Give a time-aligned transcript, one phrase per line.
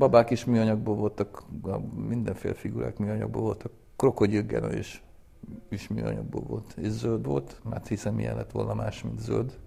[0.00, 1.42] babák is műanyagból voltak,
[2.08, 3.72] mindenféle figurák műanyagból voltak.
[3.96, 5.02] Krokodil is,
[5.68, 9.58] is műanyagból volt, és zöld volt, mert hiszem milyen lett volna más, mint zöld.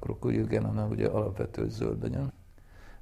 [0.00, 2.32] Krokodil Genonál ugye alapvető zöld legyen.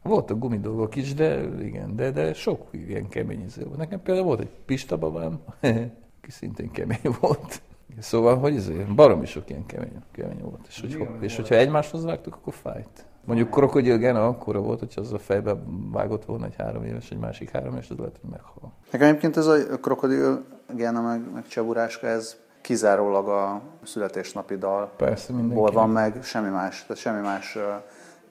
[0.03, 3.77] Voltak gumidolgok is, de igen, de, de sok ilyen kemény izé volt.
[3.77, 5.41] Nekem például volt egy Pista babám,
[6.19, 7.63] aki szintén kemény volt.
[7.99, 10.67] Szóval, hogy ezért baromi sok ilyen kemény, kemény volt.
[10.69, 13.07] És, hogy, és hogyha egymáshoz vágtuk, akkor fájt.
[13.29, 15.57] Mondjuk Krokodil Gena akkora volt, hogyha az a fejbe
[15.93, 18.73] vágott volna egy három éves, egy másik három éves, az lehet, hogy meghal.
[18.91, 20.45] Nekem egyébként ez a Krokodil
[20.75, 24.93] Gena meg, meg Csaburáska, ez kizárólag a születésnapi dal.
[24.97, 25.75] Persze, mindenki.
[25.75, 27.59] van meg, semmi más, tehát semmi más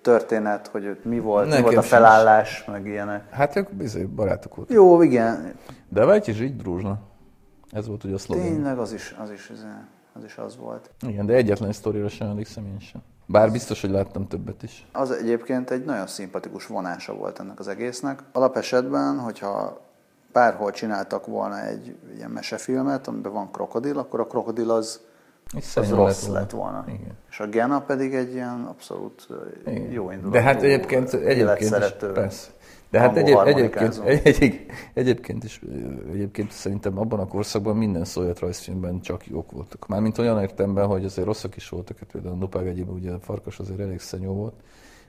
[0.02, 2.68] történet, hogy mi volt, mi volt a felállás, sincs.
[2.68, 3.34] meg ilyenek.
[3.34, 4.76] Hát ők bizony barátok voltak.
[4.76, 5.54] Jó, igen.
[5.90, 7.00] De vagy is így drúzsna.
[7.72, 8.46] Ez volt ugye a szlogen.
[8.46, 9.52] Tényleg, az is, az is,
[10.14, 10.90] az is az volt.
[11.08, 13.02] Igen, de egyetlen sztorira sem emlékszem én sem.
[13.30, 14.88] Bár biztos, hogy láttam többet is.
[14.92, 18.20] Az egyébként egy nagyon szimpatikus vonása volt ennek az egésznek.
[18.32, 19.82] Alapesetben, hogyha
[20.32, 25.02] bárhol csináltak volna egy ilyen mesefilmet, amiben van krokodil, akkor a krokodil az,
[25.76, 26.40] az rossz lett volna.
[26.40, 26.84] Lett volna.
[26.88, 27.18] Igen.
[27.30, 29.28] És a Gena pedig egy ilyen abszolút
[29.66, 29.92] Igen.
[29.92, 32.48] jó indulatú De hát egyébként, egyébként is, persze.
[32.90, 35.62] De hát egyéb, egyébként, egy, egyébként is,
[36.12, 39.88] egyébként szerintem abban a korszakban minden szójat rajzfilmben csak jók voltak.
[39.88, 43.20] Mármint olyan értemben, hogy azért rosszak is voltak, hát például a Nupág egyébben ugye a
[43.20, 44.54] farkas azért elég szenyó volt,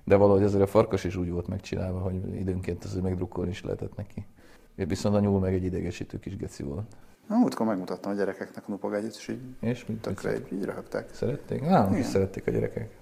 [0.05, 3.97] de valahogy azért a farkas is úgy volt megcsinálva, hogy időnként azért megdrukkolni is lehetett
[3.97, 4.27] neki.
[4.75, 6.87] Viszont a nyúl meg egy idegesítő kis geci volt.
[7.29, 11.15] Na, múltkor megmutattam a gyerekeknek a nupagegyet, és így, és mit tökre így, így röhögtek.
[11.15, 11.61] Szerették?
[11.61, 12.97] Nálam is szerették a gyerekek.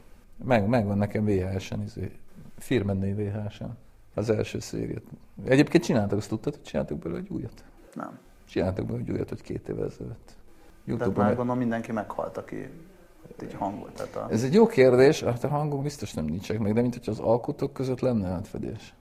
[0.44, 2.10] Meg, megvan nekem VHS-en, izé,
[2.58, 3.76] firmenné VHS-en.
[4.16, 5.02] Az első szériát.
[5.44, 7.64] Egyébként csináltak, azt tudtad, hogy csináltak belőle egy újat?
[7.94, 8.18] Nem.
[8.48, 10.36] Csináltak belőle egy újat, hogy két évvel ezelőtt.
[10.84, 11.14] YouTube-on.
[11.14, 12.68] Tehát már gondolom mindenki meghalt, aki
[13.42, 13.92] így hangolt.
[13.92, 14.32] Tehát a...
[14.32, 17.18] Ez egy jó kérdés, hát a hangok biztos nem nincsenek meg, de mint hogy az
[17.18, 18.94] alkotók között lenne átfedés.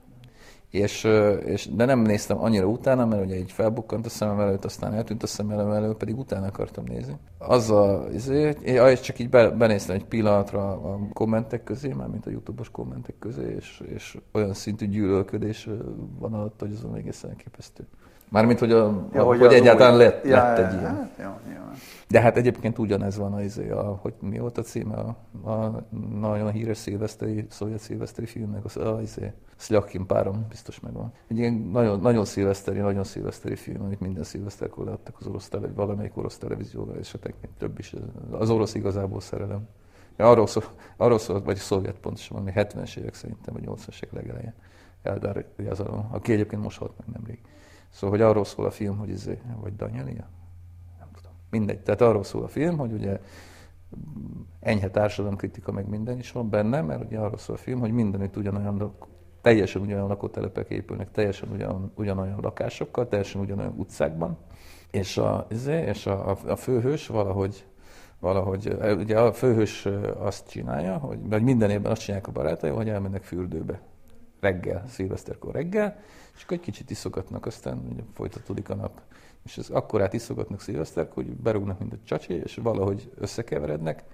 [0.76, 1.08] És,
[1.44, 5.22] és, de nem néztem annyira utána, mert ugye így felbukkant a szemem előtt, aztán eltűnt
[5.22, 7.16] a szemem előtt, pedig utána akartam nézni.
[7.38, 12.26] Az a, azért, és csak így be, benéztem egy pillanatra a kommentek közé, már mint
[12.26, 15.68] a YouTube-os kommentek közé, és, és olyan szintű gyűlölködés
[16.18, 17.86] van alatt, hogy azon egészen elképesztő.
[18.28, 19.98] Mármint, hogy, a, ja, hogy, hogy egyáltalán új...
[19.98, 20.94] lett, ja, lett egy ja, ilyen.
[20.94, 21.60] Hát, jó, jó.
[22.08, 25.16] De hát egyébként ugyanez van, az, a, hogy mi volt a címe a,
[25.50, 25.86] a
[26.18, 31.12] nagyon híres szilveszteri, szovjet szilveszteri filmnek, az, a, izé, Szlyakin párom, biztos megvan.
[31.28, 35.68] Egy ilyen nagyon, nagyon szilveszteri, nagyon szilveszteri film, amit minden szilveszterkor leadtak az orosz tele,
[35.74, 37.18] valamelyik orosz televízióval, és a
[37.58, 37.94] több is.
[38.30, 39.68] Az orosz igazából szerelem.
[40.16, 40.60] Arról, szó,
[40.96, 44.54] arról szólt, vagy szovjet pontosan, még 70-es évek szerintem, vagy 80-es évek legelején.
[45.02, 47.40] Eldar Jazalon, aki egyébként most halt meg nemrég.
[47.96, 50.28] Szóval, hogy arról szól a film, hogy izé, vagy Danyelia?
[50.98, 51.32] Nem tudom.
[51.50, 51.80] Mindegy.
[51.80, 53.20] Tehát arról szól a film, hogy ugye
[54.60, 58.36] enyhe társadalomkritika meg minden is van benne, mert ugye arról szól a film, hogy mindenütt
[58.36, 58.96] ugyanolyan,
[59.40, 64.38] teljesen ugyanolyan lakótelepek épülnek, teljesen ugyan, ugyanolyan lakásokkal, teljesen ugyanolyan utcákban,
[64.90, 67.66] és a, izé, és a, a, a főhős valahogy
[68.20, 72.88] valahogy, ugye a főhős azt csinálja, hogy, vagy minden évben azt csinálják a barátai, hogy
[72.88, 73.80] elmennek fürdőbe
[74.40, 75.98] reggel, szilveszterkor reggel,
[76.36, 79.00] és akkor egy kicsit iszogatnak, aztán ugye folytatódik a nap.
[79.44, 84.04] És ez akkorát iszogatnak szilveszterkor, hogy berúgnak, mint a csacsi, és valahogy összekeverednek,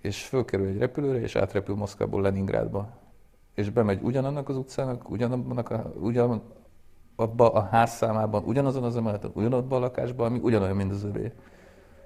[0.00, 2.88] és fölkerül egy repülőre, és átrepül Moszkvából Leningrádba.
[3.54, 6.42] És bemegy ugyanannak az utcának, ugyanabban a, ugyan,
[7.16, 11.32] abba a házszámában, ugyanazon az emeleten, ugyanabban a lakásban, ami ugyanolyan, mint az övé.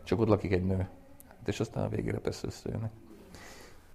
[0.05, 0.89] Csak ott lakik egy nő.
[1.29, 2.93] Hát és aztán a végére persze összejönnek.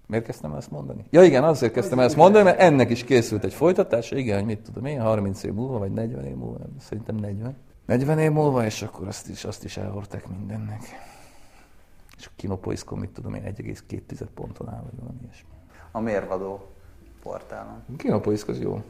[0.06, 1.04] Miért kezdtem ezt mondani?
[1.10, 4.60] Ja igen, azért kezdtem ezt mondani, mert ennek is készült egy folytatása, igen, hogy mit
[4.60, 7.56] tudom én, 30 év múlva, vagy 40 év múlva, szerintem 40.
[7.86, 10.80] 40 év múlva, és akkor azt is, azt is elhordták mindennek.
[12.18, 15.48] És a Kinopoiszkon, mit tudom én, 1,2 ponton áll, vagy valami ilyesmi.
[15.90, 16.70] A mérvadó
[17.22, 17.84] portálon.
[17.96, 18.82] Kinopoiszk az jó.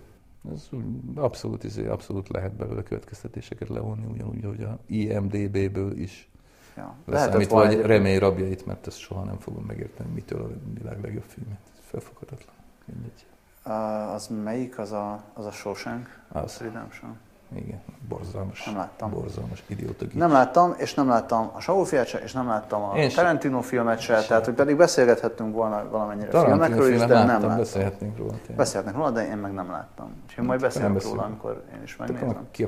[0.53, 0.69] Ez
[1.15, 6.29] abszolút, izé, abszolút lehet belőle következtetéseket levonni, ugyanúgy, hogy a IMDB-ből is
[6.77, 6.95] Ja.
[7.07, 10.49] Leszámítva, hogy remény rabjait, mert ezt soha nem fogom megérteni, mitől a
[10.79, 11.59] világ legjobb filmet.
[11.81, 12.55] Felfoghatatlan.
[12.85, 13.27] Mindegy.
[13.67, 14.79] Uh, az melyik?
[14.79, 16.21] Az a, az a Shawshank?
[16.29, 16.59] Az.
[16.59, 17.19] Redemption.
[17.55, 18.65] Igen, borzalmas.
[18.65, 19.11] Nem láttam.
[19.11, 23.11] Borzalmas, idióta Nem láttam, és nem láttam a Saul se, és nem láttam a Én
[23.15, 27.57] Tarantino filmet se, tehát hogy pedig beszélgethettünk volna valamennyire Tarantino filmekről is, de nem láttam.
[27.57, 28.31] Beszélhetnénk róla.
[28.31, 28.57] Tényleg.
[28.57, 30.13] Beszélhetnénk róla, de én meg nem láttam.
[30.25, 32.47] Úgyhogy majd beszélünk róla, amikor én is megnézem.
[32.51, 32.67] Ki,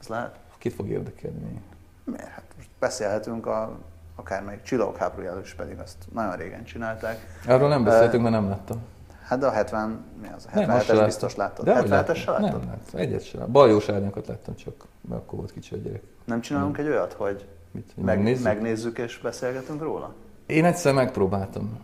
[0.00, 0.38] Ez lehet?
[0.58, 1.62] Kit fog érdekelni?
[2.04, 2.28] Miért?
[2.28, 2.53] Hát
[2.84, 3.78] beszélhetünk a
[4.16, 7.40] akármelyik csillagok háborújáról is pedig azt nagyon régen csinálták.
[7.46, 8.78] Arról nem beszéltünk, mert nem láttam.
[9.22, 10.48] Hát de a 70, mi az?
[10.52, 11.64] A 77-es biztos láttad.
[11.64, 12.50] De 77-es se láttad?
[12.50, 13.52] Nem, nem, egyet sem.
[13.52, 16.02] Baljós árnyakat láttam csak, mert akkor volt kicsi a gyerek.
[16.24, 16.86] Nem csinálunk nem.
[16.86, 18.44] egy olyat, hogy Mit, meg, megnézzük?
[18.44, 20.14] megnézzük és beszélgetünk róla?
[20.46, 21.78] Én egyszer megpróbáltam,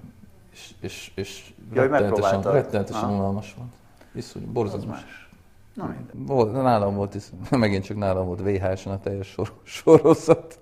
[0.52, 3.72] és, és, és ja, rettenetesen, rettenetesen unalmas volt.
[4.12, 5.28] Viszont borzalmas.
[5.74, 6.26] Na minden.
[6.26, 10.58] Volt, nálam volt, megint csak nálam volt VHS-en a teljes sor, sorozat.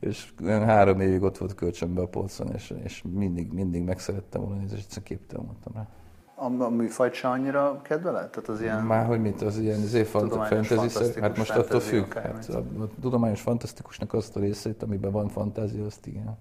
[0.00, 4.76] És három évig ott volt kölcsönbe a polcon, és, és mindig, mindig megszerettem volna nézni,
[4.76, 5.88] és egyszerűen képtelen mondtam rá.
[6.34, 8.30] A, a műfajt se annyira kedveled?
[8.30, 8.84] Tehát az ilyen...
[8.84, 12.14] Már hogy mit, az ilyen az Tudományos, fantasy Hát most attól függ.
[12.14, 16.38] Hát a, a tudományos fantasztikusnak azt a részét, amiben van fantázia, azt igen.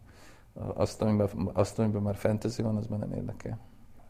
[0.73, 3.59] Azt, amiben, azt, amiben már fantasy van, az már nem érdekel.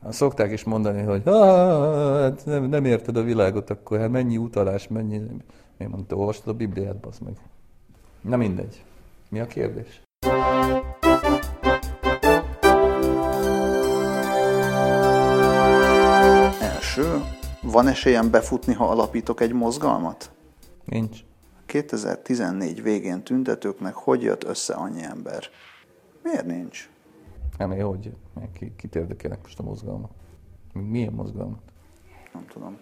[0.09, 5.21] Szokták is mondani, hogy hát nem, nem érted a világot, akkor hát mennyi utalás, mennyi...
[5.77, 7.37] Én mondta, olvastad a Bibliát, basz meg.
[8.21, 8.83] Na mindegy.
[9.29, 10.01] Mi a kérdés?
[16.61, 17.21] Első,
[17.61, 20.31] van esélyem befutni, ha alapítok egy mozgalmat?
[20.85, 21.19] Nincs.
[21.65, 25.43] 2014 végén tüntetőknek hogy jött össze annyi ember?
[26.23, 26.89] Miért nincs?
[27.57, 28.13] Nem, én hogy?
[28.53, 30.11] Ki, kit érdekelnek most a mozgalmak?
[30.73, 31.61] Milyen mozgalmat?
[32.33, 32.77] Nem tudom.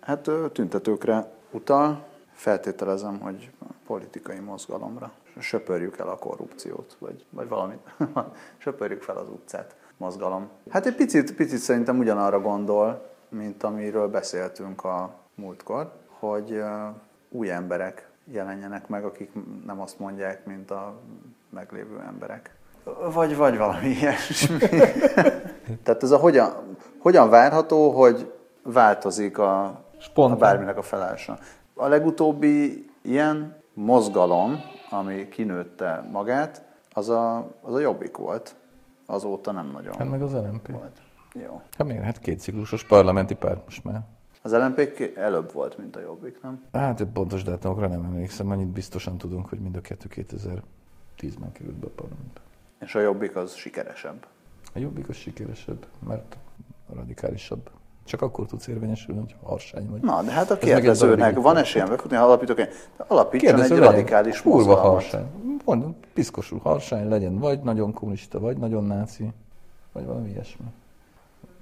[0.00, 3.50] Hát tüntetőkre utal, feltételezem, hogy
[3.86, 5.12] politikai mozgalomra.
[5.38, 7.78] Söpörjük el a korrupciót, vagy, vagy valamit.
[8.58, 9.76] Söpörjük fel az utcát.
[9.96, 10.48] Mozgalom.
[10.70, 16.62] Hát egy picit, picit szerintem ugyanarra gondol, mint amiről beszéltünk a múltkor, hogy
[17.28, 19.30] új emberek jelenjenek meg, akik
[19.66, 21.00] nem azt mondják, mint a
[21.50, 22.54] meglévő emberek.
[23.12, 24.58] Vagy, vagy valami ilyesmi.
[25.84, 28.32] Tehát ez a hogyan, hogyan várható, hogy
[28.62, 30.38] változik a, a Spontán.
[30.38, 31.38] bárminek a felállása.
[31.74, 34.60] A legutóbbi ilyen mozgalom,
[34.90, 38.54] ami kinőtte magát, az a, az a jobbik volt.
[39.06, 40.68] Azóta nem nagyon Hát meg az LMP.
[40.70, 41.00] volt.
[41.34, 41.60] Jó.
[41.78, 42.02] Hát miért?
[42.04, 44.00] Hát két ciklusos parlamenti párt most már.
[44.42, 46.62] Az LMP előbb volt, mint a jobbik, nem?
[46.72, 51.74] Hát egy pontos dátumokra nem emlékszem, annyit biztosan tudunk, hogy mind a kettő 2010-ben került
[51.76, 52.40] be a parlamentbe.
[52.80, 54.26] És a jobbik az sikeresebb.
[54.74, 56.36] A jobbik az sikeresebb, mert
[56.94, 57.70] radikálisabb.
[58.10, 60.00] Csak akkor tudsz érvényesülni, hogy harsány vagy.
[60.00, 63.80] Na, de hát a kérdezőnek van itt esélyem befutni, ha alapítok egy, alapítson Kérdező egy
[63.80, 64.84] legyen radikális kurva mozgalmat.
[64.92, 65.26] harsány.
[65.64, 69.28] Van, piszkosul harsány legyen, vagy nagyon kommunista, vagy nagyon náci,
[69.92, 70.64] vagy valami ilyesmi.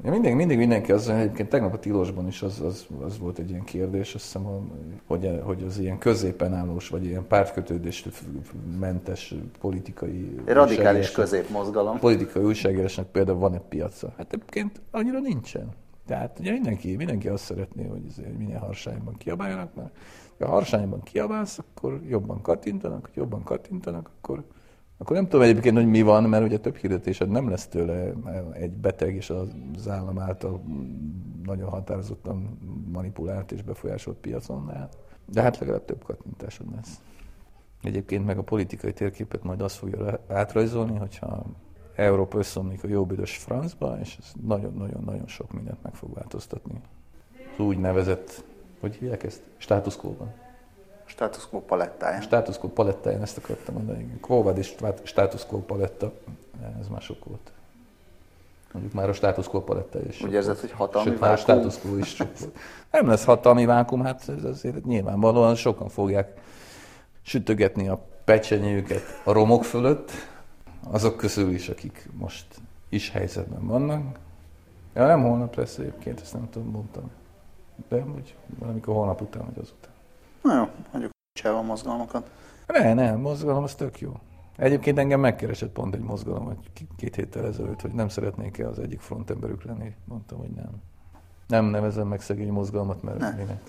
[0.05, 3.51] Ja, mindig, mindig mindenki az, egyébként tegnap a Tilosban is az, az, az volt egy
[3.51, 4.45] ilyen kérdés, azt hiszem,
[5.07, 8.07] hogy, hogy az ilyen középen állós, vagy ilyen pártkötődés
[8.79, 11.99] mentes politikai radikális középmozgalom.
[11.99, 14.13] politikai újságírásnak például van egy piaca.
[14.17, 15.69] Hát egyébként annyira nincsen.
[16.09, 19.97] Tehát ugye mindenki, mindenki azt szeretné, hogy, ez, hogy minél harsányban kiabáljanak, mert
[20.39, 24.45] ha harsányban kiabálsz, akkor jobban kattintanak, hogy jobban kattintanak, akkor,
[24.99, 28.13] akkor nem tudom egyébként, hogy mi van, mert ugye több hirdetésed nem lesz tőle
[28.53, 30.63] egy beteg és az állam által
[31.45, 32.59] nagyon határozottan
[32.93, 34.97] manipulált és befolyásolt piacon, de hát,
[35.33, 37.01] de hát legalább több kattintásod lesz.
[37.83, 41.47] Egyébként meg a politikai térképet majd azt fogja átrajzolni, hogyha
[41.99, 46.81] Európa összeomlik a jó büdös francba, és ez nagyon-nagyon-nagyon sok mindent meg fog változtatni.
[47.53, 48.45] Az úgynevezett,
[48.81, 49.43] hogy hívják ezt?
[49.57, 50.33] Status quo-ban.
[51.05, 52.21] Status quo palettája.
[52.21, 54.19] Status quo palettáján ezt akartam mondani.
[54.21, 56.13] Quo és status quo paletta,
[56.81, 57.53] ez már sok volt.
[58.73, 61.79] Mondjuk már a status quo palettája is Úgy érzed, hogy hatalmi Sőt, már a status
[61.79, 62.57] quo is sok volt.
[62.91, 66.41] Nem lesz hatalmi vákum, hát ez azért nyilvánvalóan sokan fogják
[67.23, 70.11] sütögetni a pecsenyőket a romok fölött,
[70.91, 74.19] azok közül is, akik most is helyzetben vannak.
[74.95, 77.11] Ja, nem holnap lesz egyébként, ezt nem tudom, mondtam.
[77.89, 79.91] De hogy valamikor holnap után, vagy azután.
[80.43, 82.31] Na jó, mondjuk el a mozgalmakat.
[82.67, 84.13] Ne, ne, mozgalom az tök jó.
[84.57, 86.57] Egyébként engem megkeresett pont egy mozgalom, hogy
[86.97, 89.95] két héttel ezelőtt, hogy nem szeretnék-e az egyik frontemberük lenni.
[90.05, 90.71] Mondtam, hogy nem.
[91.47, 93.31] Nem nevezem meg szegény mozgalmat, mert Ne.
[93.31, 93.61] minek.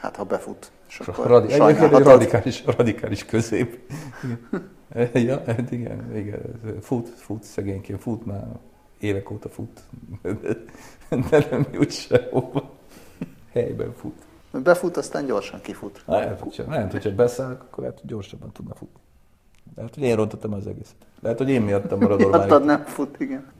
[0.00, 0.70] Hát, ha befut.
[0.88, 3.78] És akkor Radi- egyébként egy radikális, radikális közép.
[4.22, 5.10] Igen.
[5.28, 6.40] ja, hát igen, igen,
[6.80, 8.46] fut, fut, szegényként fut már,
[8.98, 9.80] évek óta fut,
[11.30, 12.70] de nem jut sehova.
[13.52, 14.14] Helyben fut.
[14.50, 16.02] Befut, aztán gyorsan kifut.
[16.06, 19.00] Lehet, hogyha, lehet, hogyha beszállok, akkor lehet, hogy gyorsabban tudna futni.
[19.76, 20.96] Lehet, hogy én rontottam az egészet.
[21.20, 23.52] Lehet, hogy én miattam marad Orbán Miattad nem fut, igen.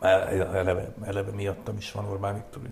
[0.00, 2.62] Eleve, eleve miattam is van Orbán Viktor.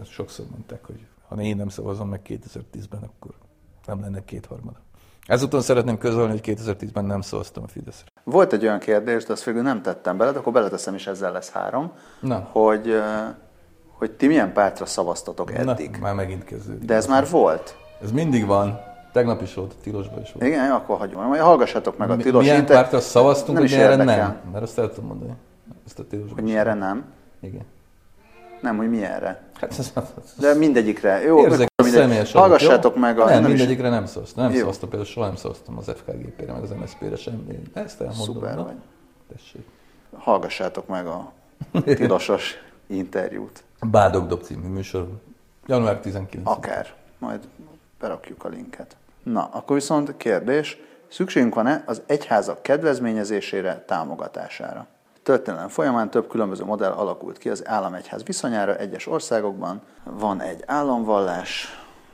[0.00, 3.30] Ezt sokszor mondták, hogy ha én nem szavazom meg 2010-ben, akkor
[3.86, 4.78] nem lenne kétharmada.
[5.26, 8.06] Ezúton szeretném közölni, hogy 2010-ben nem szavaztam a Fideszre.
[8.24, 11.32] Volt egy olyan kérdés, de azt végül nem tettem bele, de akkor beleteszem is, ezzel
[11.32, 12.94] lesz három, Na, hogy,
[13.92, 15.90] hogy ti milyen pártra szavaztatok eddig.
[15.90, 16.84] Na, már megint kezdődik.
[16.88, 17.76] De ez már volt.
[18.02, 18.80] Ez mindig van.
[19.12, 20.46] Tegnap is volt, tilosban is volt.
[20.46, 21.26] Igen, akkor hagyom.
[21.26, 24.04] Majd hallgassatok meg a Mi- tilos Milyen inter- pártra szavaztunk, nem hogy érdekel.
[24.04, 24.40] nem?
[24.52, 25.32] Mert azt el tudom mondani.
[25.86, 27.04] Ezt a tilosban Hogy milyenre nem.
[27.40, 27.64] Igen.
[28.60, 29.40] Nem, hogy milyenre.
[29.60, 29.92] Hát
[30.38, 31.22] De mindegyikre.
[31.22, 32.00] Jó, Érzek mindegy.
[32.00, 33.00] személyes Hallgassátok jó?
[33.00, 33.24] meg a...
[33.24, 34.44] Nem, is- mindegyikre nem szavaztam.
[34.44, 34.58] Nem Jó.
[34.58, 37.46] szavaztam, például soha nem szavaztam az FKGP-re, meg az MSZP-re sem.
[37.50, 38.24] Én Ezt elmondom.
[38.24, 38.74] Szuper na, vagy.
[39.36, 39.64] Tessék.
[40.16, 41.32] Hallgassátok meg a
[41.84, 42.54] tilosos
[42.86, 43.64] interjút.
[43.90, 45.08] Bádogdob című műsor.
[45.66, 46.48] Január 19.
[46.48, 46.86] Akár.
[47.18, 47.40] Majd
[48.00, 48.96] berakjuk a linket.
[49.22, 54.86] Na, akkor viszont kérdés, szükségünk van-e az egyházak kedvezményezésére, támogatására?
[55.28, 59.80] Történelem folyamán több különböző modell alakult ki az állam-egyház viszonyára egyes országokban.
[60.04, 61.68] Van egy államvallás,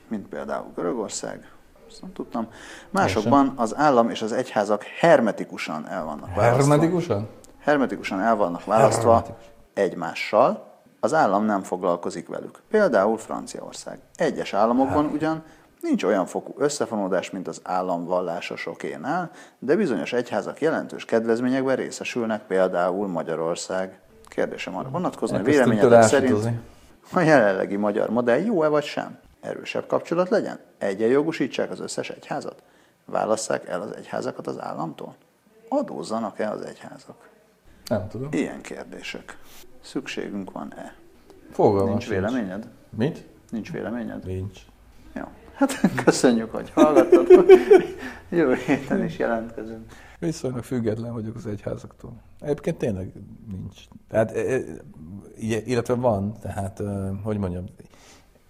[0.09, 1.51] mint például Görögország,
[1.89, 2.49] ezt nem tudtam.
[2.91, 6.71] Másokban az állam és az egyházak hermetikusan el vannak választva.
[6.71, 7.29] Hermetikusan?
[7.61, 9.45] Hermetikusan el vannak választva Hermetikus.
[9.75, 12.63] egymással, az állam nem foglalkozik velük.
[12.71, 13.99] Például Franciaország.
[14.17, 15.43] Egyes államokban ugyan
[15.85, 23.07] nincs olyan fokú összefonódás, mint az államvallása sokénál, de bizonyos egyházak jelentős kedvezményekben részesülnek, például
[23.07, 23.99] Magyarország.
[24.29, 26.49] Kérdésem arra vonatkozna, hogy véleményedek szerint
[27.13, 29.19] a jelenlegi magyar modell jó-e vagy sem?
[29.41, 30.59] Erősebb kapcsolat legyen?
[30.79, 32.63] Egyenjogosítsák az összes egyházat?
[33.05, 35.15] Válasszák el az egyházakat az államtól?
[35.69, 37.29] Adózzanak-e az egyházak?
[37.87, 38.29] Nem tudom.
[38.33, 39.39] Ilyen kérdések.
[39.81, 40.95] Szükségünk van-e?
[41.53, 42.69] Fogalmas Nincs véleményed?
[42.91, 43.25] Mit?
[43.51, 44.25] Nincs véleményed?
[44.25, 44.61] Nincs.
[45.13, 45.25] Jó.
[45.55, 47.27] Hát köszönjük, hogy hallgattad.
[48.31, 49.93] Jövő héten is jelentkezünk.
[50.19, 52.13] Viszonylag független vagyok az egyházaktól.
[52.41, 53.13] Egyébként tényleg
[53.51, 53.81] nincs.
[54.09, 54.61] Tehát, e, e,
[55.65, 57.65] illetve van, tehát, e, hogy mondjam,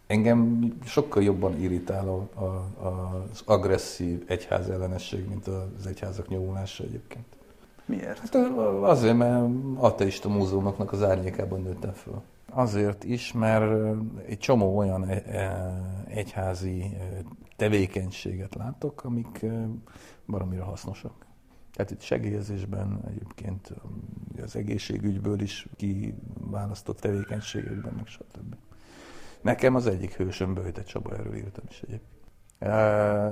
[0.06, 2.86] engem sokkal jobban irritál a, a,
[3.30, 7.24] az agresszív egyház ellenesség, mint az egyházak nyomulása egyébként.
[7.84, 8.18] Miért?
[8.18, 8.34] Hát
[8.82, 12.22] azért, mert ateista múzeumoknak az árnyékában nőttem föl.
[12.56, 13.96] Azért is, mert
[14.26, 15.08] egy csomó olyan
[16.08, 16.96] egyházi
[17.56, 19.46] tevékenységet látok, amik
[20.26, 21.26] baromira hasznosak.
[21.72, 23.74] Tehát itt segélyezésben, egyébként
[24.42, 28.56] az egészségügyből is kiválasztott tevékenységekben, meg stb.
[29.40, 32.12] Nekem az egyik hősöm Böjte Csaba, erről írtam is egyébként.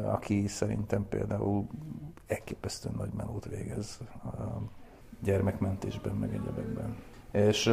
[0.06, 1.66] Aki szerintem például
[2.26, 4.28] elképesztően nagy melót végez a
[5.22, 6.96] gyermekmentésben, meg egyebekben.
[7.32, 7.72] És,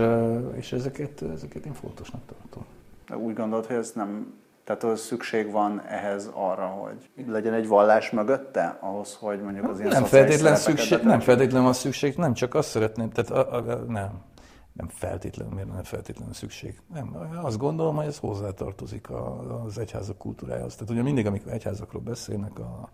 [0.56, 2.66] és ezeket, ezeket én fontosnak tartom.
[3.10, 7.68] De úgy gondolod, hogy ez nem, tehát az szükség van ehhez arra, hogy legyen egy
[7.68, 12.34] vallás mögötte, ahhoz, hogy mondjuk az ilyen nem feltétlen szükség, Nem feltétlenül van szükség, nem
[12.34, 14.22] csak azt szeretném, tehát a, a, a, nem,
[14.74, 16.82] nem feltétlenül, miért nem feltétlenül szükség.
[16.94, 19.10] Nem, azt gondolom, hogy ez hozzátartozik
[19.66, 20.74] az egyházak kultúrájához.
[20.74, 22.90] Tehát ugye mindig, amikor egyházakról beszélnek, a,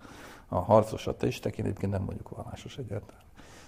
[0.47, 3.21] a harcos ateisták, én egyébként nem vagyok vallásos egyáltalán.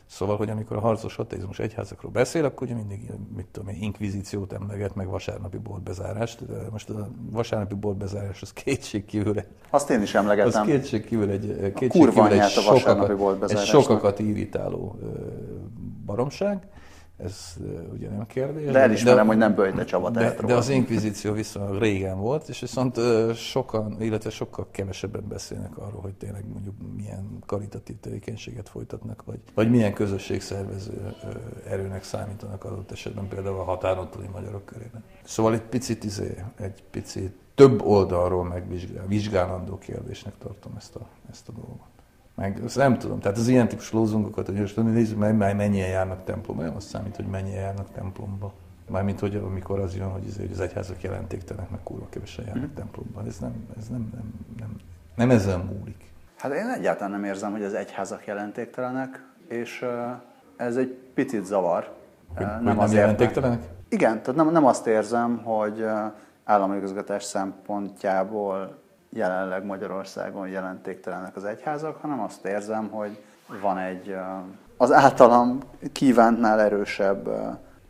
[0.10, 4.54] Szóval, hogy amikor a harcos ateizmus egyházakról beszél, akkor ugye mindig, mit tudom én, inkvizíciót
[4.54, 6.44] emleget, meg vasárnapi boltbezárást.
[6.72, 9.48] Most a vasárnapi boltbezárás az kétségkívül egy...
[9.70, 10.62] Azt én is emlegetem.
[10.62, 15.00] Az kétségkívül egy, kétségkívül egy sokakat, egy sokakat irritáló
[16.06, 16.68] baromság
[17.18, 17.56] ez
[17.94, 18.72] ugye nem kérdés.
[18.72, 22.60] De elismerem, de, hogy nem Böjte Csaba de, de az inkvizíció viszonylag régen volt, és
[22.60, 23.00] viszont
[23.36, 29.70] sokan, illetve sokkal kevesebben beszélnek arról, hogy tényleg mondjuk milyen karitatív tevékenységet folytatnak, vagy, vagy
[29.70, 31.16] milyen közösségszervező
[31.68, 35.04] erőnek számítanak adott esetben például a határon túli magyarok körében.
[35.24, 41.52] Szóval egy picit, izé, egy picit több oldalról megvizsgálandó kérdésnek tartom ezt a, ezt a
[41.52, 41.97] dolgot.
[42.38, 46.64] Meg nem tudom, tehát az ilyen típus lózungokat, hogy most nézzük meg, mennyien járnak templomba,
[46.64, 48.54] nem azt számít, hogy mennyien járnak templomba.
[48.90, 52.74] Mármint, hogy amikor az jön, hogy, izé, az egyházak jelentéktelenek, meg kurva kevesen járnak mm.
[52.74, 53.24] templomba.
[53.28, 54.76] Ez nem, ez nem, nem, nem,
[55.16, 56.12] nem ezzel múlik.
[56.38, 59.86] Hát én egyáltalán nem érzem, hogy az egyházak jelentéktelenek, és
[60.58, 61.96] ez egy picit zavar.
[62.36, 63.62] Hogy, nem, hogy nem jelentéktelenek?
[63.90, 65.86] Igen, tehát nem, nem azt érzem, hogy
[66.44, 68.78] állami igazgatás szempontjából
[69.18, 73.24] jelenleg Magyarországon jelentéktelenek az egyházak, hanem azt érzem, hogy
[73.62, 74.16] van egy
[74.78, 75.60] az általam
[75.92, 77.30] kívántnál erősebb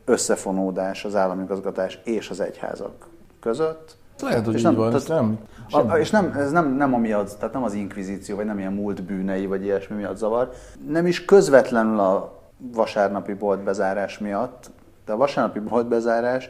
[0.06, 3.08] összefonódás az államigazgatás és az egyházak
[3.40, 3.98] között.
[4.20, 7.54] Lehet, hogy és nem, van, tehát, nem, a, és nem, ez nem, nem amiatt, tehát
[7.54, 10.52] nem az inkvizíció, vagy nem ilyen múlt bűnei, vagy ilyesmi miatt zavar.
[10.88, 14.70] Nem is közvetlenül a vasárnapi boltbezárás miatt,
[15.06, 16.50] de a vasárnapi boltbezárás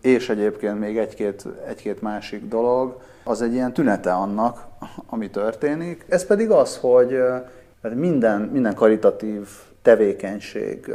[0.00, 4.66] és egyébként még egy-két, egy-két másik dolog, az egy ilyen tünete annak,
[5.06, 6.04] ami történik.
[6.08, 7.18] Ez pedig az, hogy
[7.94, 9.48] minden, minden karitatív
[9.82, 10.92] tevékenység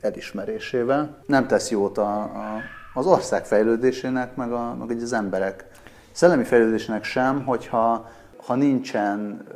[0.00, 2.60] elismerésével nem tesz jót a, a,
[2.94, 5.66] az ország fejlődésének, meg, a, meg az emberek
[6.12, 8.10] szellemi fejlődésének sem, hogyha
[8.46, 9.46] ha nincsen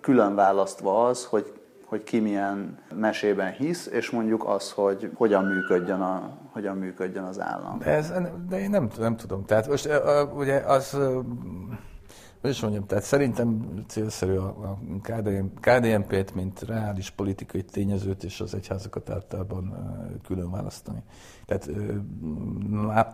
[0.00, 1.52] külön választva az, hogy
[1.88, 7.40] hogy ki milyen mesében hisz, és mondjuk az, hogy hogyan működjön, a, hogyan működjön az
[7.40, 7.78] állam.
[7.78, 8.12] De, ez,
[8.48, 9.44] de én nem, nem tudom.
[9.44, 9.88] Tehát most
[10.34, 10.98] ugye az
[12.40, 14.78] hogy is mondjam, tehát szerintem célszerű a, a
[15.60, 19.74] KDNP-t, mint reális politikai tényezőt és az egyházakat általában
[20.26, 21.02] külön választani.
[21.46, 21.70] Tehát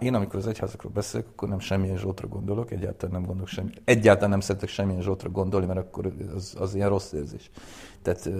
[0.00, 4.31] én, amikor az egyházakról beszélek, akkor nem semmilyen zsótra gondolok, egyáltalán nem gondolok semmi, egyáltalán
[4.31, 7.50] nem szeretek semmilyen zsótra gondolni, mert akkor az, az ilyen rossz érzés.
[8.04, 8.30] Tehát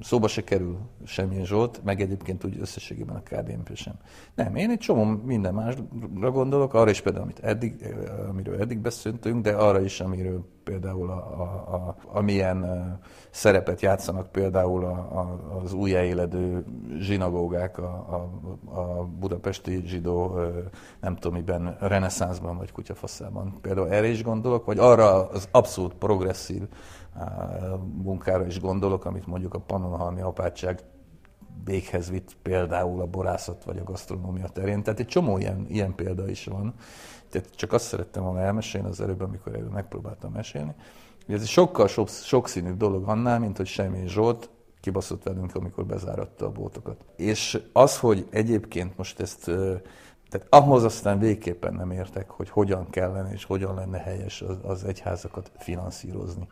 [0.00, 3.94] szóba se kerül semmilyen Zsolt, meg egyébként úgy összességében a KDNP sem.
[4.34, 5.82] Nem, én egy csomó minden másra
[6.30, 7.94] gondolok, arra is például, amit eddig,
[8.28, 12.66] amiről eddig beszéltünk, de arra is, amiről például a, a, a, amilyen
[13.30, 16.64] szerepet játszanak például a, a, az újjáéledő
[16.98, 20.38] zsinagógák a, a, a budapesti zsidó,
[21.00, 23.58] nem tudom miben, reneszánszban vagy kutyafaszában.
[23.60, 26.62] Például erre is gondolok, vagy arra az abszolút progresszív
[28.02, 30.80] munkára is gondolok, amit mondjuk a Pannonhalmi apátság
[31.64, 34.82] véghez vitt például a borászat vagy a gasztronómia terén.
[34.82, 36.74] Tehát egy csomó ilyen, ilyen példa is van.
[37.28, 40.74] Tehát csak azt szerettem volna elmesélni az előbb, amikor erről megpróbáltam mesélni,
[41.28, 46.46] ez egy sokkal sok, sokszínűbb dolog annál, mint hogy semmi Zsolt kibaszott velünk, amikor bezáratta
[46.46, 47.04] a bótokat.
[47.16, 49.44] És az, hogy egyébként most ezt,
[50.28, 54.84] tehát ahhoz aztán végképpen nem értek, hogy hogyan kellene és hogyan lenne helyes az, az
[54.84, 56.48] egyházakat finanszírozni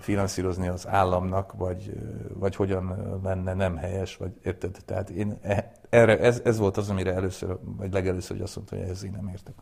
[0.00, 1.92] finanszírozni az államnak, vagy,
[2.34, 4.76] vagy hogyan lenne nem helyes, vagy érted?
[4.84, 8.76] Tehát én e, erre, ez, ez volt az, amire először, vagy legelőször, hogy azt mondta,
[8.76, 9.54] hogy ez én nem értek.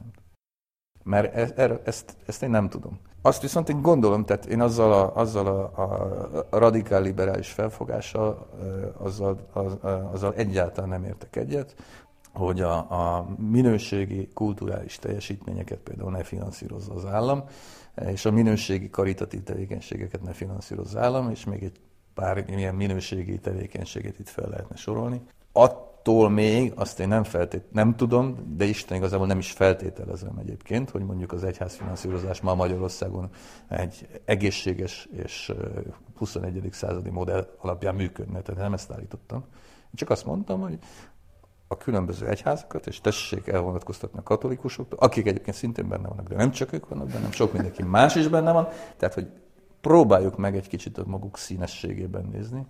[1.03, 2.99] Mert ez, erre, ezt, ezt én nem tudom.
[3.23, 5.83] Azt viszont én gondolom, tehát én azzal a, azzal a,
[6.51, 8.49] a radikál liberális felfogással,
[8.99, 9.77] azzal, az,
[10.13, 11.75] azzal egyáltalán nem értek egyet,
[12.33, 17.45] hogy a, a minőségi kulturális teljesítményeket például ne finanszírozza az állam,
[18.13, 21.81] és a minőségi karitatív tevékenységeket ne finanszírozza állam, és még egy
[22.15, 25.21] pár ilyen minőségi tevékenységet itt fel lehetne sorolni.
[25.53, 30.91] Attól még, azt én nem, feltét, nem tudom, de Isten igazából nem is feltételezem egyébként,
[30.91, 33.31] hogy mondjuk az egyházfinanszírozás ma Magyarországon
[33.69, 35.53] egy egészséges és
[36.17, 36.69] 21.
[36.71, 38.41] századi modell alapján működne.
[38.41, 39.45] Tehát nem ezt állítottam.
[39.95, 40.79] Csak azt mondtam, hogy
[41.69, 46.51] a különböző egyházakat, és tessék elvonatkoztatni a katolikusoktól, akik egyébként szintén benne vannak, de nem
[46.51, 49.27] csak ők vannak benne, sok mindenki más is benne van, tehát hogy
[49.81, 52.67] próbáljuk meg egy kicsit a maguk színességében nézni,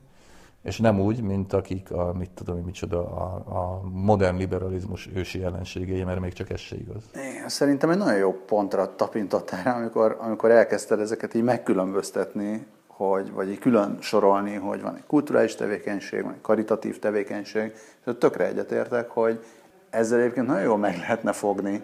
[0.63, 6.05] és nem úgy, mint akik a, mit tudom, micsoda, a, a modern liberalizmus ősi ellenségei,
[6.05, 7.03] mert még csak ez se igaz.
[7.13, 13.51] Igen, szerintem egy nagyon jó pontra tapintottál, amikor, amikor elkezdted ezeket így megkülönböztetni, hogy, vagy
[13.51, 17.73] így külön sorolni, hogy van egy kulturális tevékenység, van egy karitatív tevékenység,
[18.07, 19.45] és tökre egyetértek, hogy
[19.91, 21.83] ezzel egyébként nagyon jól meg lehetne fogni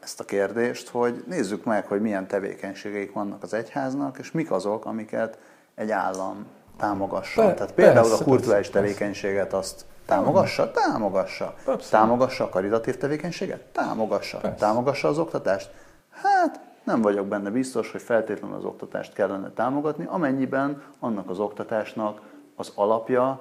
[0.00, 4.84] ezt a kérdést, hogy nézzük meg, hogy milyen tevékenységeik vannak az egyháznak, és mik azok,
[4.84, 5.38] amiket
[5.74, 7.46] egy állam támogassa.
[7.46, 11.54] Be, Tehát például persze, a kulturális persze, tevékenységet azt támogassa, támogassa.
[11.64, 11.90] Persze.
[11.90, 13.60] Támogassa a karitatív tevékenységet?
[13.72, 14.38] Támogassa.
[14.38, 14.56] Persze.
[14.56, 15.70] Támogassa az oktatást?
[16.10, 22.20] Hát nem vagyok benne biztos, hogy feltétlenül az oktatást kellene támogatni, amennyiben annak az oktatásnak
[22.56, 23.40] az alapja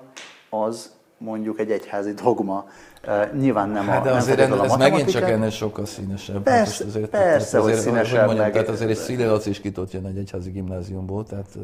[0.49, 2.65] az mondjuk egy egyházi dogma.
[3.07, 6.43] Uh, nyilván nem hát a De azért nem ez, ez megint csak ennél sokkal színesebb.
[6.43, 8.17] Persze, hát azért, persze tehát azért, hogy színesebb.
[8.17, 8.51] Hogy mondjam, meg...
[8.51, 11.57] Tehát azért egy Szili is kitott jön egy egyházi gimnáziumból, tehát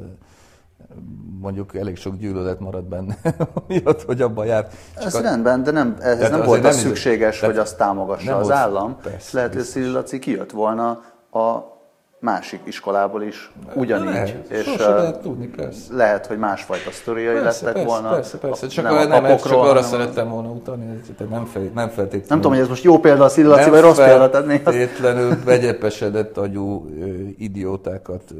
[1.40, 3.18] mondjuk elég sok gyűlölet marad benne,
[3.68, 4.68] miatt, hogy abban jár.
[4.96, 5.22] Csak ez a...
[5.22, 8.98] rendben, de nem, ez nem volt az szükséges, hogy azt támogassa az állam.
[9.02, 11.02] Persze, Lehet, hogy Szili Laci kijött volna
[11.38, 11.78] a
[12.20, 14.06] másik iskolából is ugyanígy.
[14.14, 15.96] Lehet, és lehet tudni, persze.
[15.96, 18.10] Lehet, hogy másfajta sztoriai persze, lettek persze, volna.
[18.16, 19.84] Persze, persze, csak, nem, a, nem, papokról, csak arra hanem...
[19.84, 22.28] szerettem volna utalni, nem, fel, nem feltétlenül.
[22.28, 24.46] Nem tudom, hogy ez most jó példa a Szillaci, vagy rossz példa.
[24.46, 26.90] Még feltétlenül vegyepesedett agyú
[27.38, 28.34] idiótákat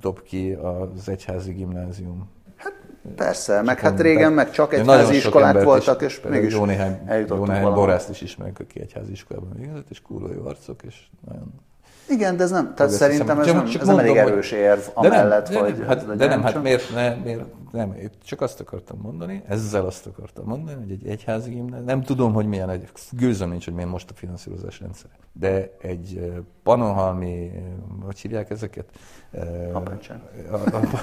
[0.00, 2.30] dob ki az egyházi gimnázium.
[2.56, 2.72] Hát
[3.16, 7.44] persze, csak meg hát régen meg csak egyházi iskolák voltak, és mégis jó néhány, jó
[7.44, 11.52] néhány borászt is ismerünk, aki egyházi iskolában végzett, és kurva jó arcok, és nagyon
[12.08, 14.80] igen, de ez nem, tehát szerintem ez, nem, csak ez mondom, nem elég erős érv
[14.94, 18.40] amellett, de nem, hogy de nem, hát, de nem, hát miért, ne, miért nem, csak
[18.40, 22.70] azt akartam mondani, ezzel azt akartam mondani, hogy egy egyházi gimnázium, nem tudom, hogy milyen,
[22.70, 27.50] egy, gőzöm nincs, hogy milyen most a finanszírozás rendszer, de egy panohalmi,
[28.04, 28.84] hogy hívják ezeket?
[29.72, 30.20] Apátság.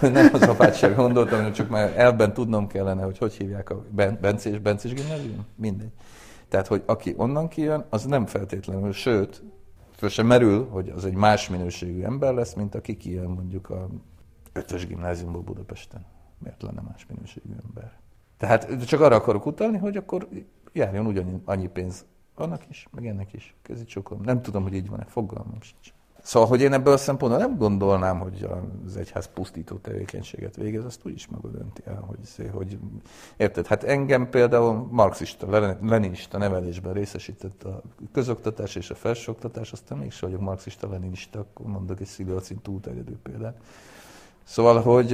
[0.02, 3.84] Nem az apátság gondoltam, hogy csak már elben tudnom kellene, hogy hogy hívják a
[4.22, 5.46] Bencés, Bencés gimnázium?
[5.56, 5.92] Mindegy.
[6.50, 9.44] Tehát, hogy aki onnan kijön, az nem feltétlenül, sőt,
[9.96, 13.88] föl sem merül, hogy az egy más minőségű ember lesz, mint aki kijön mondjuk a
[14.54, 16.06] ötös gimnáziumból Budapesten.
[16.38, 18.00] Miért lenne más minőségű ember?
[18.38, 20.28] Tehát csak arra akarok utalni, hogy akkor
[20.74, 22.06] járjon ugyanannyi annyi pénz
[22.36, 23.56] annak is, meg ennek is.
[23.62, 24.20] Kezit sokan.
[24.24, 25.94] Nem tudom, hogy így van-e, fogalmam sincs.
[26.26, 28.48] Szóval, hogy én ebből a szempontból nem gondolnám, hogy
[28.86, 32.78] az egyház pusztító tevékenységet végez, azt úgyis maga dönti el, hogy, hogy
[33.38, 33.68] érted?
[33.68, 37.82] Hát engem például marxista, leninista nevelésben részesített a
[38.14, 43.58] közoktatás és a felsőoktatás, aztán mégsem vagyok marxista, leninista, akkor mondok egy sziliacin túlterjedő példát.
[44.44, 45.12] Szóval, hogy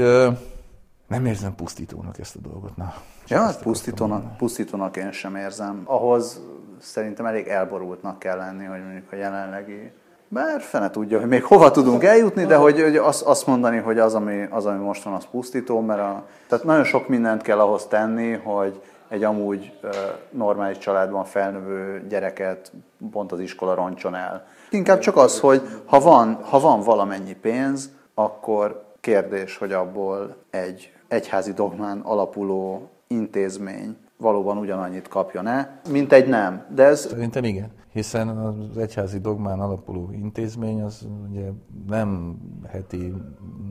[1.08, 2.76] nem érzem pusztítónak ezt a dolgot.
[2.78, 2.94] Na,
[3.28, 5.82] ja, hát pusztítónak, pusztítónak én sem érzem.
[5.86, 6.42] Ahhoz
[6.80, 9.92] szerintem elég elborultnak kell lenni, hogy mondjuk a jelenlegi
[10.34, 14.00] Bár fene tudja, hogy még hova tudunk eljutni, de hogy, hogy azt, azt mondani, hogy
[14.00, 17.60] az ami, az, ami most van, az pusztító, mert a, tehát nagyon sok mindent kell
[17.60, 19.90] ahhoz tenni, hogy egy amúgy uh,
[20.30, 22.72] normális családban felnövő gyereket
[23.12, 24.48] pont az iskola roncson el.
[24.70, 30.94] Inkább csak az, hogy ha van, ha van valamennyi pénz, akkor kérdés, hogy abból egy
[31.08, 36.66] egyházi dogmán alapuló intézmény valóban ugyanannyit kapjon-e, mint egy nem.
[36.70, 37.00] De ez...
[37.00, 41.50] Szerintem igen, hiszen az egyházi dogmán alapuló intézmény az ugye
[41.88, 43.14] nem heti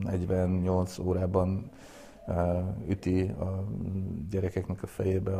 [0.03, 1.69] 48 órában
[2.87, 3.65] üti a
[4.29, 5.37] gyerekeknek a fejébe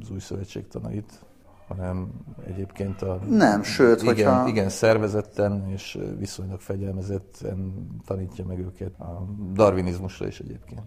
[0.00, 1.24] az új szövetség tanait,
[1.68, 2.08] hanem
[2.46, 3.18] egyébként a...
[3.28, 4.48] Nem, sőt, igen, hogyha...
[4.48, 10.82] Igen, szervezetten és viszonylag fegyelmezetten tanítja meg őket a darwinizmusra is egyébként.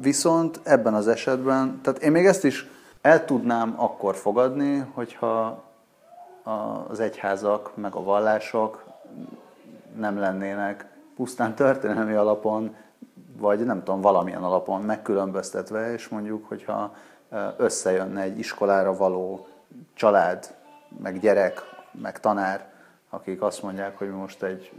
[0.00, 2.66] Viszont ebben az esetben, tehát én még ezt is
[3.00, 5.66] el tudnám akkor fogadni, hogyha
[6.88, 8.84] az egyházak meg a vallások
[9.96, 12.76] nem lennének pusztán történelmi alapon,
[13.36, 16.94] vagy nem tudom, valamilyen alapon megkülönböztetve, és mondjuk, hogyha
[17.56, 19.46] összejönne egy iskolára való
[19.94, 20.54] család,
[21.02, 21.60] meg gyerek,
[21.92, 22.72] meg tanár,
[23.10, 24.72] akik azt mondják, hogy most egy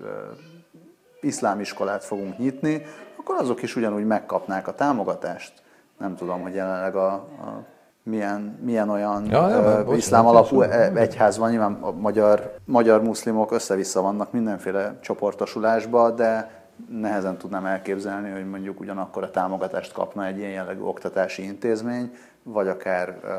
[1.22, 5.54] iszlámiskolát fogunk nyitni, akkor azok is ugyanúgy megkapnák a támogatást.
[5.98, 7.66] Nem tudom, hogy jelenleg a, a
[8.10, 13.04] milyen, milyen olyan ja, ja, uh, iszlám alapú e- egyház van, nyilván a magyar, magyar
[13.04, 16.52] muszlimok össze-vissza vannak mindenféle csoportosulásba, de
[16.90, 22.12] nehezen tudnám elképzelni, hogy mondjuk ugyanakkor a támogatást kapna egy ilyen jellegű oktatási intézmény,
[22.44, 23.30] vagy akár uh,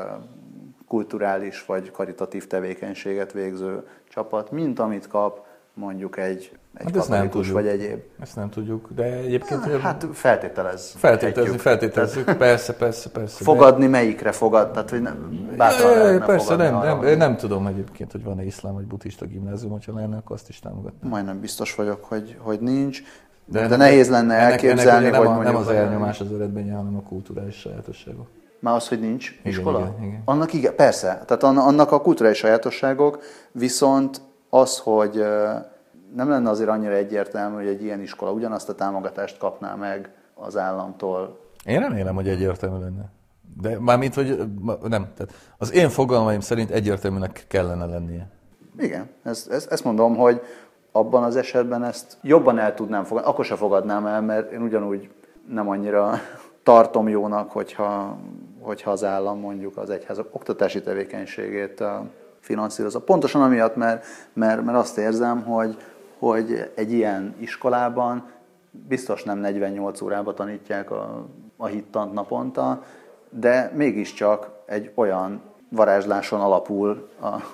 [0.87, 5.45] kulturális vagy karitatív tevékenységet végző csapat, mint amit kap
[5.81, 7.99] mondjuk egy, egy hát katolikus vagy egyéb.
[8.19, 9.63] Ezt nem tudjuk, de egyébként...
[9.63, 10.93] Hát, hát feltételez.
[10.97, 13.43] Feltételezni, feltételezzük, persze, persze, persze.
[13.43, 13.89] Fogadni de...
[13.89, 18.43] melyikre fogad, tehát hogy nem, bátran Persze, nem, nem, nem, nem tudom egyébként, hogy van-e
[18.43, 21.11] iszlám vagy buddhista gimnázium, hogyha lenne, akkor azt is támogatnám.
[21.11, 23.01] Majdnem biztos vagyok, hogy, hogy nincs.
[23.45, 26.95] De, de nehéz lenne elképzelni, ennek, ennek hogy nem, nem az elnyomás az eredménye, hanem
[26.95, 28.27] a kulturális sajátosságok.
[28.59, 29.79] Már az, hogy nincs igen, iskola?
[29.79, 30.21] Igen, igen.
[30.25, 31.23] Annak igen, persze.
[31.25, 33.19] Tehát annak a kulturális sajátosságok,
[33.51, 34.21] viszont
[34.53, 35.13] az, hogy
[36.15, 40.57] nem lenne azért annyira egyértelmű, hogy egy ilyen iskola ugyanazt a támogatást kapná meg az
[40.57, 41.39] államtól.
[41.65, 43.11] Én remélem, hogy egyértelmű lenne.
[43.61, 45.07] De mármint, hogy nem.
[45.15, 48.27] Tehát az én fogalmaim szerint egyértelműnek kellene lennie.
[48.77, 50.41] Igen, ezt, ezt, ezt mondom, hogy
[50.91, 55.09] abban az esetben ezt jobban el tudnám fogadni, akkor se fogadnám el, mert én ugyanúgy
[55.47, 56.13] nem annyira
[56.63, 58.17] tartom jónak, hogyha,
[58.59, 61.83] hogyha az állam mondjuk az egyházak oktatási tevékenységét
[62.41, 62.99] finanszírozza.
[62.99, 65.77] Pontosan amiatt, mert, mert, mert azt érzem, hogy,
[66.19, 68.29] hogy egy ilyen iskolában
[68.71, 71.27] biztos nem 48 órába tanítják a,
[71.57, 72.83] a hittant naponta,
[73.29, 77.09] de mégiscsak egy olyan varázsláson alapul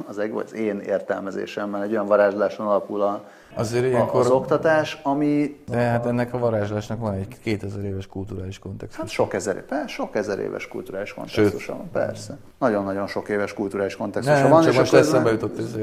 [0.07, 3.23] az, az én értelmezésemmel, egy olyan varázsláson alapul a,
[3.55, 4.19] Azért ilyenkor...
[4.19, 5.59] az oktatás, ami...
[5.67, 8.99] De hát ennek a varázslásnak van egy 2000 éves kulturális kontextus.
[8.99, 12.37] Hát sok ezer, persze, sok ezer éves kulturális kontextusa van, persze.
[12.59, 14.63] Nagyon-nagyon sok éves kulturális kontextusa nem, van.
[14.63, 15.75] Csak és most eszembe jutott, ez,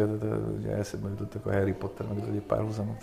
[0.59, 2.97] ugye eszembe jutottak a Harry Potter meg az egyéb párhuzamok.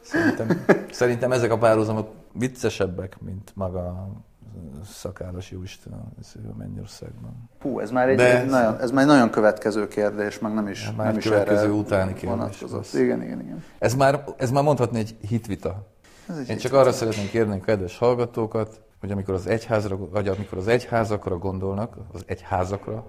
[0.00, 4.08] Szerintem, szerintem ezek a párhuzamok viccesebbek, mint maga
[4.84, 7.50] szakállas jóisten a Mennyországban.
[7.60, 10.92] Hú, ez már egy, egy nagyon, ez már egy nagyon következő kérdés, meg nem is,
[10.96, 12.94] már nem is következő erre utáni kérdés.
[12.94, 13.64] Igen, igen, igen.
[13.78, 15.86] Ez már, ez már mondhatni egy hitvita.
[16.28, 20.28] Ez egy Én csak arra szeretném kérni a kedves hallgatókat, hogy amikor az egyházra, vagy
[20.28, 23.04] amikor az egyházakra gondolnak, az egyházakra,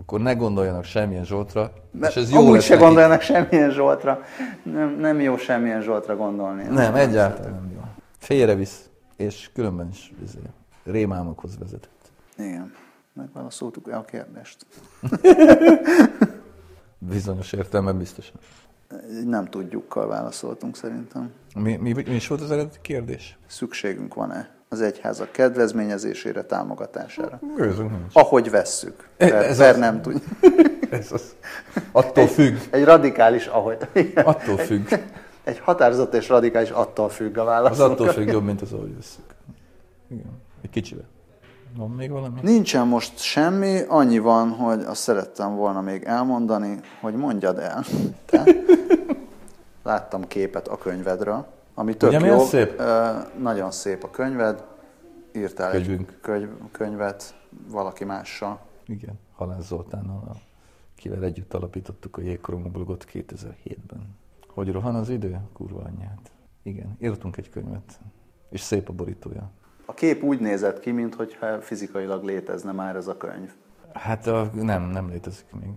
[0.00, 1.72] akkor ne gondoljanak semmilyen Zsoltra.
[2.00, 4.20] és ez jó amúgy se gondoljanak semmilyen Zsoltra.
[4.62, 6.62] Nem, nem jó semmilyen Zsoltra gondolni.
[6.62, 7.80] Nem, egyáltalán nem jó.
[8.18, 10.38] Félrevisz, és különben is vizé
[10.84, 12.10] rémálmokhoz vezetett.
[12.38, 12.74] Igen,
[13.12, 14.66] megválaszoltuk a kérdést.
[16.98, 18.36] Bizonyos értelemben biztosan.
[19.24, 21.32] Nem tudjukkal válaszoltunk szerintem.
[21.54, 23.38] Mi, mi, mi is volt az eredeti kérdés?
[23.46, 27.40] Szükségünk van-e az egyházak kedvezményezésére, támogatására?
[27.56, 28.12] Gőzünk nincs.
[28.12, 29.08] Ahogy vesszük.
[29.16, 29.78] Per, ez per az...
[29.78, 30.22] nem tudjuk.
[30.90, 31.34] ez az.
[31.92, 32.54] Attól függ.
[32.54, 33.76] Egy, egy radikális, ahogy.
[34.14, 34.92] Attól függ.
[34.92, 35.02] Egy,
[35.44, 37.72] egy határozott és radikális attól függ a válasz.
[37.72, 39.34] Az attól függ jobb, mint az, ahogy vesszük.
[40.10, 40.41] Igen.
[40.62, 41.04] Egy kicsivel.
[41.76, 42.40] Van még valami?
[42.42, 47.84] Nincsen most semmi, annyi van, hogy azt szerettem volna még elmondani, hogy mondjad el.
[48.24, 48.44] Te?
[49.82, 52.38] Láttam képet a könyvedről, ami tök Ugye, jó.
[52.44, 52.78] szép?
[52.78, 54.64] Ö, nagyon szép a könyved.
[55.34, 56.08] Írtál Könyvünk.
[56.10, 57.34] egy könyv, könyvet
[57.68, 58.60] valaki mással.
[58.86, 60.40] Igen, Halász Zoltánnal,
[60.94, 64.16] kivel együtt alapítottuk a Jégkorong blogot 2007-ben.
[64.48, 65.38] Hogy rohan az idő?
[65.52, 66.30] Kurva anyját.
[66.62, 67.98] Igen, írtunk egy könyvet,
[68.50, 69.50] és szép a borítója.
[69.92, 73.52] A kép úgy nézett ki, mintha fizikailag létezne már ez a könyv.
[73.92, 75.70] Hát a, nem, nem létezik még.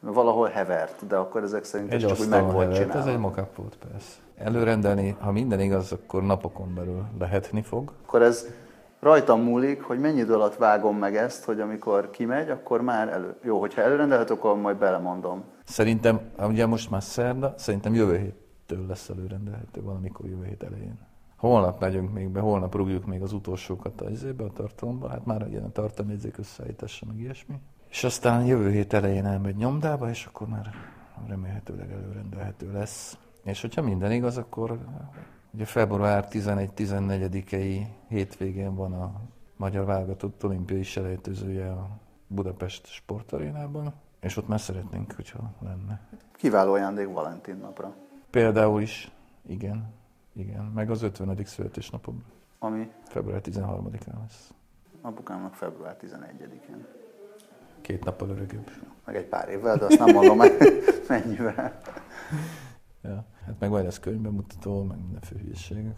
[0.00, 2.94] Valahol hevert, de akkor ezek szerint egy csak úgy meg volt hevert.
[2.94, 4.18] Ez egy mock volt, persze.
[4.36, 7.92] Előrendelni, ha minden igaz, akkor napokon belül lehetni fog.
[8.06, 8.46] Akkor ez
[9.00, 13.36] rajtam múlik, hogy mennyi idő alatt vágom meg ezt, hogy amikor kimegy, akkor már elő.
[13.42, 15.44] Jó, hogyha előrendelhet, akkor majd belemondom.
[15.64, 21.12] Szerintem, ugye most már szerda, szerintem jövő héttől lesz előrendelhető valamikor jövő hét elején.
[21.44, 25.46] Holnap megyünk még be, holnap rúgjuk még az utolsókat a izébe, a tartalomba, hát már
[25.48, 27.60] ilyen a tartalomjegyzék összeállítása, meg ilyesmi.
[27.88, 30.70] És aztán jövő hét elején elmegy nyomdába, és akkor már
[31.26, 33.18] remélhetőleg előrendelhető lesz.
[33.42, 34.78] És hogyha minden igaz, akkor
[35.54, 39.20] ugye február 11-14-i hétvégén van a
[39.56, 41.88] magyar válogatott olimpiai selejtezője a
[42.26, 46.08] Budapest sportarénában, és ott már szeretnénk, hogyha lenne.
[46.32, 47.94] Kiváló ajándék Valentin napra.
[48.30, 49.10] Például is,
[49.46, 49.92] igen,
[50.36, 51.44] igen, meg az 50.
[51.44, 52.24] születésnapom.
[52.58, 52.90] Ami?
[53.08, 54.52] Február 13-án lesz.
[55.00, 56.86] Apukámnak február 11-én.
[57.80, 58.70] Két nappal öregebb.
[59.04, 60.52] Meg egy pár évvel, de azt nem mondom meg
[61.08, 61.80] mennyivel.
[63.02, 65.96] Ja, hát meg majd lesz könyvbemutató, meg mindenféle hülyeségek.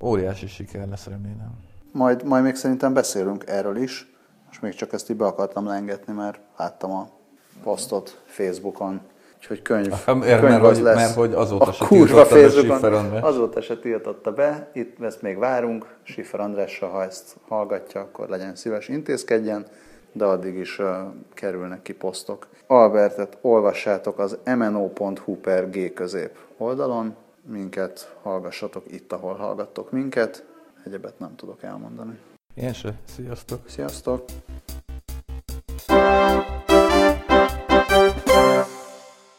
[0.00, 1.52] Óriási siker lesz, remélem.
[1.92, 4.06] Majd, majd még szerintem beszélünk erről is.
[4.46, 7.08] Most még csak ezt így be akartam lengetni, mert láttam a
[7.62, 9.00] posztot Facebookon.
[9.38, 10.96] Úgyhogy könyv, Ah, mert, könyv mert, az hogy, lesz.
[10.96, 13.22] mert hogy azóta a se kurva be Facebookon, András.
[13.22, 18.56] azóta se tiltotta be, itt ezt még várunk, Schiffer Andrásra, ha ezt hallgatja, akkor legyen
[18.56, 19.66] szíves, intézkedjen,
[20.12, 20.86] de addig is uh,
[21.34, 22.46] kerülnek ki posztok.
[22.66, 27.14] Albertet olvassátok az mno.hu per G közép oldalon,
[27.50, 30.44] minket hallgassatok itt, ahol hallgattok minket,
[30.84, 32.18] egyebet nem tudok elmondani.
[32.54, 32.94] Én se.
[33.16, 33.58] Sziasztok!
[33.66, 34.24] Sziasztok!